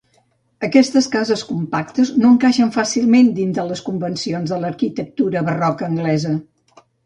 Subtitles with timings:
[0.67, 6.37] Aquestes cases compactes no encaixen fàcilment dins de les convencions de l'arquitectura barroca anglesa.